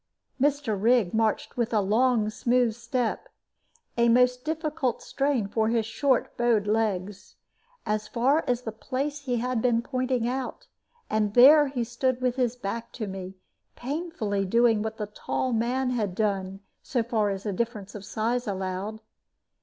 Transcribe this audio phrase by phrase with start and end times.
[0.41, 0.75] Mr.
[0.81, 3.29] Rigg marched with a long smooth step
[3.95, 7.35] a most difficult strain for his short bowed legs
[7.85, 10.65] as far as the place he had been pointing out;
[11.07, 13.35] and there he stood with his back to me,
[13.75, 18.47] painfully doing what the tall man had done, so far as the difference of size
[18.47, 19.01] allowed.